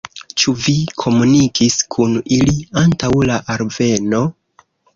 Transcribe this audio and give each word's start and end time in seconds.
Ĉu 0.43 0.53
vi 0.61 0.73
komunikis 1.03 1.77
kun 1.97 2.17
ili 2.39 2.57
antaŭ 2.85 3.13
la 3.33 3.39
alveno? 3.57 4.27